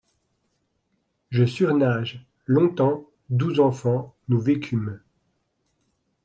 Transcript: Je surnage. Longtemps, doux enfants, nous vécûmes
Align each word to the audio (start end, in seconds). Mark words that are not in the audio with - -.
Je 1.29 1.45
surnage. 1.45 2.25
Longtemps, 2.47 3.07
doux 3.29 3.59
enfants, 3.59 4.15
nous 4.29 4.39
vécûmes 4.41 4.99